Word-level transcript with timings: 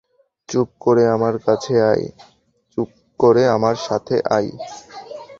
চুপ 0.49 0.69
করে 0.79 1.03
আমার 3.55 3.75
সাথে 3.85 4.15
আয়। 4.35 4.51